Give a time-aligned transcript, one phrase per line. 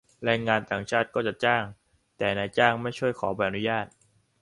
[0.23, 1.63] แรงงานต่างชาติก็จะจ้าง
[2.17, 3.85] แต่นายจ้างไม่ช่วยขอใบอนุญาต